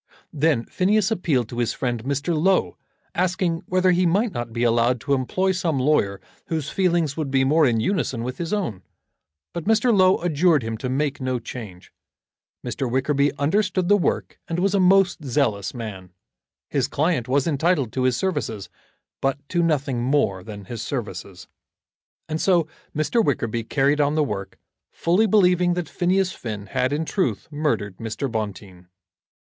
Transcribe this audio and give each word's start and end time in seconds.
Then 0.33 0.65
Phineas 0.65 1.11
appealed 1.11 1.47
to 1.49 1.59
his 1.59 1.73
friend 1.73 2.03
Mr. 2.03 2.35
Low, 2.35 2.75
asking 3.13 3.61
whether 3.67 3.91
he 3.91 4.07
might 4.07 4.31
not 4.31 4.51
be 4.51 4.63
allowed 4.63 4.99
to 5.01 5.13
employ 5.13 5.51
some 5.51 5.77
lawyer 5.77 6.19
whose 6.47 6.71
feelings 6.71 7.15
would 7.15 7.29
be 7.29 7.43
more 7.43 7.67
in 7.67 7.79
unison 7.79 8.23
with 8.23 8.39
his 8.39 8.51
own. 8.51 8.81
But 9.53 9.65
Mr. 9.65 9.95
Low 9.95 10.17
adjured 10.23 10.63
him 10.63 10.75
to 10.79 10.89
make 10.89 11.21
no 11.21 11.37
change. 11.37 11.93
Mr. 12.65 12.89
Wickerby 12.89 13.31
understood 13.37 13.89
the 13.89 13.95
work 13.95 14.39
and 14.47 14.57
was 14.57 14.73
a 14.73 14.79
most 14.79 15.23
zealous 15.23 15.71
man. 15.71 16.11
His 16.67 16.87
client 16.87 17.27
was 17.27 17.45
entitled 17.45 17.93
to 17.93 18.01
his 18.05 18.17
services, 18.17 18.69
but 19.21 19.37
to 19.49 19.61
nothing 19.61 20.01
more 20.01 20.43
than 20.43 20.65
his 20.65 20.81
services. 20.81 21.47
And 22.27 22.41
so 22.41 22.67
Mr. 22.95 23.23
Wickerby 23.23 23.65
carried 23.65 24.01
on 24.01 24.15
the 24.15 24.23
work, 24.23 24.57
fully 24.91 25.27
believing 25.27 25.75
that 25.75 25.87
Phineas 25.87 26.31
Finn 26.31 26.65
had 26.65 26.91
in 26.91 27.05
truth 27.05 27.47
murdered 27.51 27.97
Mr. 27.97 28.27
Bonteen. 28.31 28.87